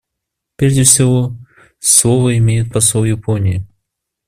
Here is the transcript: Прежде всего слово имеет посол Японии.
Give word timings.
Прежде 0.55 0.81
всего 0.83 1.37
слово 1.79 2.35
имеет 2.39 2.73
посол 2.73 3.03
Японии. 3.03 3.67